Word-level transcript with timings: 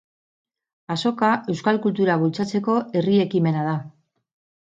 Azoka 0.95 1.29
euskal 1.55 1.79
kultura 1.83 2.15
bultzatzeko 2.23 2.79
herri 3.01 3.19
ekimena 3.27 3.69
da. 3.71 3.77